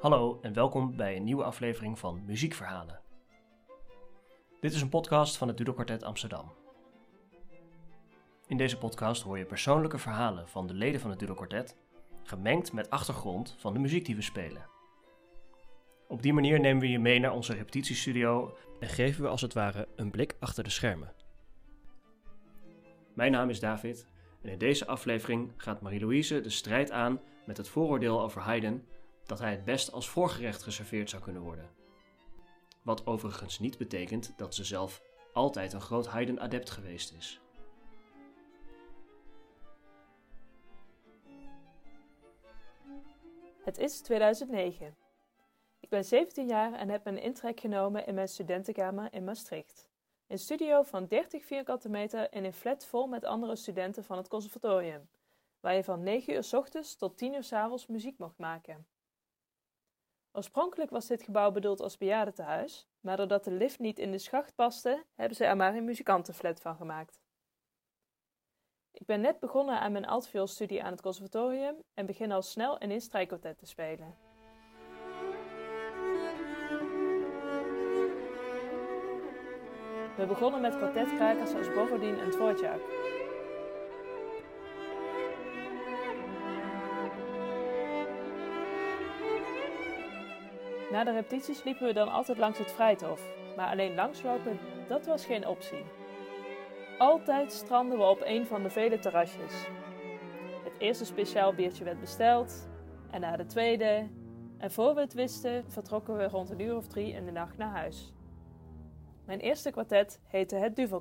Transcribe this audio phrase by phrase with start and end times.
[0.00, 3.00] Hallo en welkom bij een nieuwe aflevering van Muziekverhalen.
[4.60, 6.52] Dit is een podcast van het Dudo Quartet Amsterdam.
[8.46, 11.76] In deze podcast hoor je persoonlijke verhalen van de leden van het Dudo Quartet,
[12.22, 14.68] gemengd met achtergrond van de muziek die we spelen.
[16.08, 19.54] Op die manier nemen we je mee naar onze repetitiestudio en geven we als het
[19.54, 21.12] ware een blik achter de schermen.
[23.14, 24.06] Mijn naam is David
[24.42, 28.84] en in deze aflevering gaat Marie-Louise de strijd aan met het vooroordeel over Haydn
[29.28, 31.70] dat hij het best als voorgerecht geserveerd zou kunnen worden.
[32.82, 37.40] Wat overigens niet betekent dat ze zelf altijd een groot Haydn-adept geweest is.
[43.64, 44.96] Het is 2009.
[45.80, 49.88] Ik ben 17 jaar en heb een intrek genomen in mijn studentenkamer in Maastricht.
[50.26, 54.28] Een studio van 30 vierkante meter in een flat vol met andere studenten van het
[54.28, 55.08] conservatorium,
[55.60, 58.86] waar je van 9 uur s ochtends tot 10 uur s avonds muziek mocht maken.
[60.38, 64.54] Oorspronkelijk was dit gebouw bedoeld als bejaardentehuis, maar doordat de lift niet in de schacht
[64.54, 67.20] paste, hebben ze er maar een muzikantenflat van gemaakt.
[68.92, 73.00] Ik ben net begonnen aan mijn altvioolstudie aan het conservatorium en begin al snel een
[73.00, 74.16] strijkkwartet te spelen.
[80.16, 82.80] We begonnen met kwartetkrakers als Borodin en Dvorak.
[90.90, 93.22] Na de repetities liepen we dan altijd langs het Vrijthof,
[93.56, 95.84] maar alleen langslopen, dat was geen optie.
[96.98, 99.66] Altijd stranden we op een van de vele terrasjes.
[100.64, 102.68] Het eerste speciaal biertje werd besteld,
[103.10, 104.08] en na de tweede,
[104.58, 107.56] en voor we het wisten, vertrokken we rond een uur of drie in de nacht
[107.56, 108.12] naar huis.
[109.24, 111.00] Mijn eerste kwartet heette het Duvel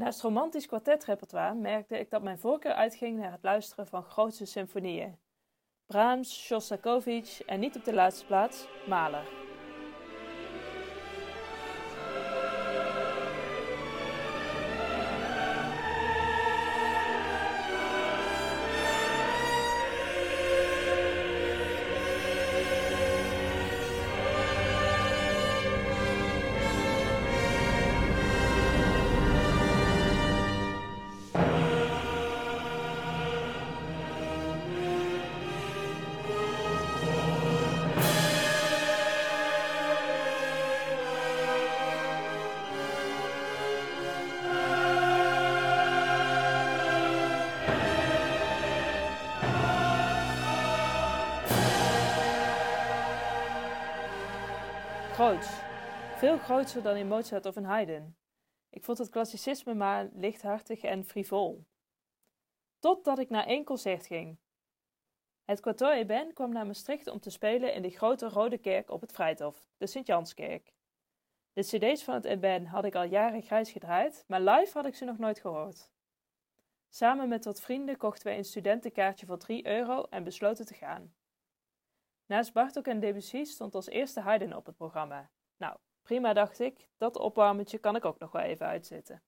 [0.00, 5.18] Naast romantisch kwartetrepertoire merkte ik dat mijn voorkeur uitging naar het luisteren van grootse symfonieën.
[5.86, 9.49] Brahms, Shostakovich en niet op de laatste plaats Mahler.
[55.20, 55.60] Groots.
[56.16, 58.16] Veel grootser dan in Mozart of in Haydn.
[58.70, 61.66] Ik vond het klassicisme maar lichthartig en frivol.
[62.78, 64.38] Totdat ik naar één concert ging.
[65.44, 69.00] Het Quatuor Eben kwam naar Maastricht om te spelen in de grote rode kerk op
[69.00, 70.74] het Vrijthof, de Sint-Janskerk.
[71.52, 74.94] De cd's van het Eben had ik al jaren grijs gedraaid, maar live had ik
[74.94, 75.90] ze nog nooit gehoord.
[76.88, 81.14] Samen met wat vrienden kochten wij een studentenkaartje voor 3 euro en besloten te gaan.
[82.30, 85.30] Naast Bartok en Debussy stond als eerste Haydn op het programma.
[85.56, 89.22] Nou, prima dacht ik, dat opwarmetje kan ik ook nog wel even uitzitten.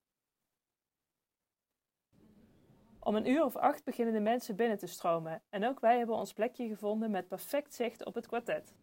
[3.01, 6.17] Om een uur of acht beginnen de mensen binnen te stromen en ook wij hebben
[6.17, 8.75] ons plekje gevonden met perfect zicht op het kwartet.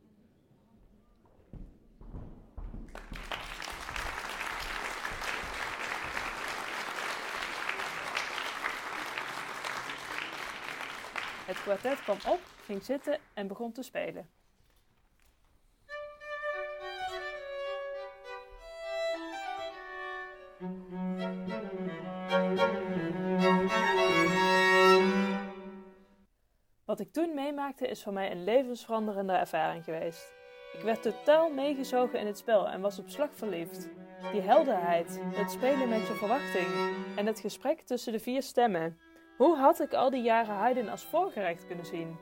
[11.50, 14.30] Het kwartet kwam op, ging zitten en begon te spelen.
[26.86, 30.32] Wat ik toen meemaakte is voor mij een levensveranderende ervaring geweest.
[30.74, 33.90] Ik werd totaal meegezogen in het spel en was op slag verliefd.
[34.32, 36.68] Die helderheid, het spelen met je verwachting
[37.16, 39.00] en het gesprek tussen de vier stemmen.
[39.40, 42.18] Hoe had ik al die jaren Haydn als voorgerecht kunnen zien?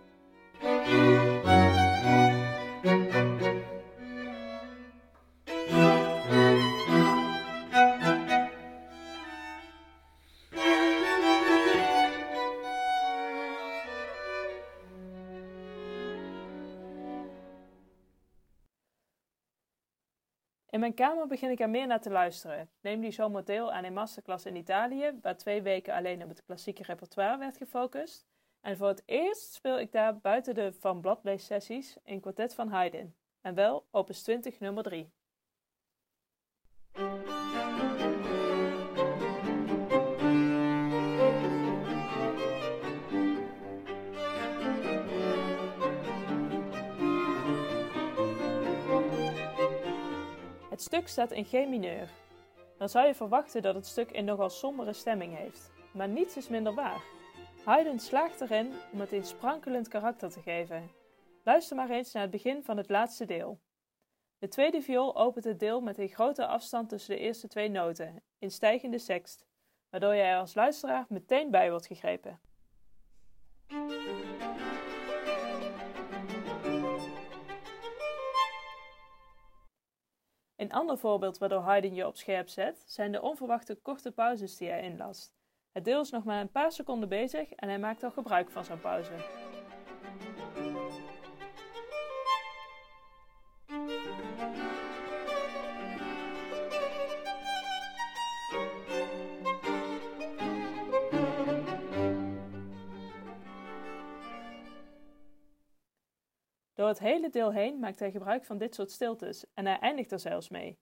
[20.87, 22.69] Mijn kamer begin ik er meer naar te luisteren.
[22.81, 26.43] Neem die zomer deel aan een masterclass in Italië, waar twee weken alleen op het
[26.45, 28.27] klassieke repertoire werd gefocust.
[28.61, 32.67] En voor het eerst speel ik daar buiten de Van Bladlees sessies een kwartet van
[32.67, 33.15] Haydn.
[33.41, 35.11] En wel opus 20 nummer 3.
[50.87, 52.09] Stuk staat in G mineur.
[52.77, 56.47] Dan zou je verwachten dat het stuk een nogal sombere stemming heeft, maar niets is
[56.47, 57.03] minder waar.
[57.65, 60.91] Haydn slaagt erin om het een sprankelend karakter te geven.
[61.43, 63.59] Luister maar eens naar het begin van het laatste deel.
[64.37, 68.23] De tweede viool opent het deel met een grote afstand tussen de eerste twee noten,
[68.39, 69.45] in stijgende sext,
[69.89, 72.39] waardoor je er als luisteraar meteen bij wordt gegrepen.
[80.57, 84.69] Een ander voorbeeld waardoor Haydn je op scherp zet, zijn de onverwachte korte pauzes die
[84.69, 85.35] hij inlast.
[85.71, 88.65] Het deel is nog maar een paar seconden bezig en hij maakt al gebruik van
[88.65, 89.11] zo'n pauze.
[106.87, 110.11] Door het hele deel heen maakt hij gebruik van dit soort stiltes en hij eindigt
[110.11, 110.79] er zelfs mee.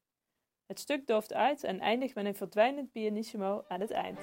[0.66, 4.20] Het stuk dooft uit en eindigt met een verdwijnend pianissimo aan het eind.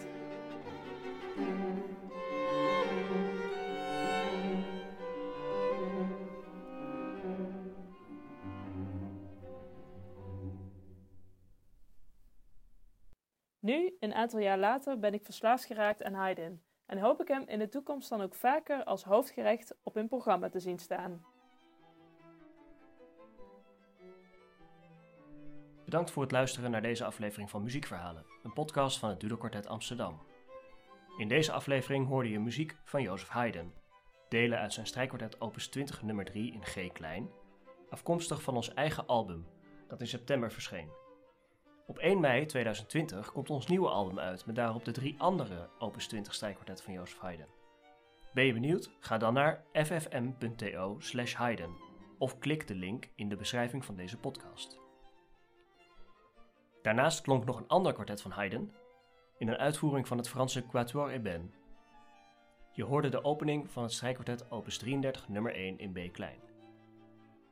[13.59, 17.45] Nu, een aantal jaar later, ben ik verslaafd geraakt aan Haydn en hoop ik hem
[17.47, 21.32] in de toekomst dan ook vaker als hoofdgerecht op een programma te zien staan.
[25.93, 30.21] Bedankt voor het luisteren naar deze aflevering van Muziekverhalen, een podcast van het Dudokwartet Amsterdam.
[31.17, 33.73] In deze aflevering hoorde je muziek van Jozef Haydn,
[34.29, 37.31] delen uit zijn strijkkwartet opus 20 nummer 3 in G klein,
[37.91, 39.47] afkomstig van ons eigen album,
[39.89, 40.89] dat in september verscheen.
[41.87, 46.07] Op 1 mei 2020 komt ons nieuwe album uit met daarop de drie andere opus
[46.07, 47.49] 20 strijkkwartetten van Jozef Haydn.
[48.35, 48.91] Ben je benieuwd?
[49.01, 51.37] Ga dan naar ffm.to slash
[52.19, 54.82] of klik de link in de beschrijving van deze podcast.
[56.83, 58.73] Daarnaast klonk nog een ander kwartet van Haydn,
[59.39, 61.55] in een uitvoering van het Franse Quatuor Eben.
[62.73, 66.39] Je hoorde de opening van het strijkkwartet opus 33 nummer 1 in B klein.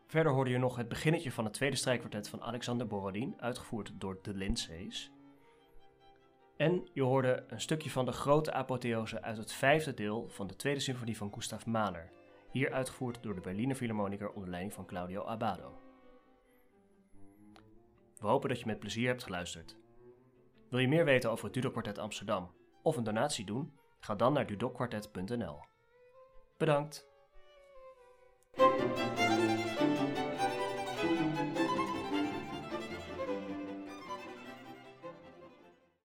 [0.07, 4.19] Verder hoorde je nog het beginnetje van het tweede strijkkwartet van Alexander Borodin, uitgevoerd door
[4.23, 5.11] de Lindsays.
[6.57, 10.57] En je hoorde een stukje van de grote apotheose uit het vijfde deel van de
[10.57, 12.11] tweede symfonie van Gustav Mahler,
[12.51, 15.90] hier uitgevoerd door de Berliner Philharmoniker onder leiding van Claudio Abbado.
[18.21, 19.77] We hopen dat je met plezier hebt geluisterd.
[20.71, 22.51] Wil je meer weten over het Dudok Amsterdam
[22.83, 23.73] of een donatie doen?
[24.01, 25.61] Ga dan naar dudokwartet.nl.
[26.57, 27.09] Bedankt!